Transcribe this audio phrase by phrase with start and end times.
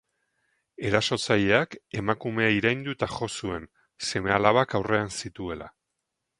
[0.87, 3.69] Erasotzaileak emakumea iraindu eta jo zuen,
[4.09, 5.73] seme-alabak aurrean zituela.